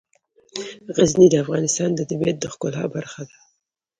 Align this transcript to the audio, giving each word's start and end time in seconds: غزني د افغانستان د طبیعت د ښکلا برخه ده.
غزني 0.97 1.27
د 1.31 1.35
افغانستان 1.43 1.89
د 1.95 2.01
طبیعت 2.09 2.37
د 2.39 2.45
ښکلا 2.53 2.83
برخه 2.95 3.21
ده. 3.29 3.37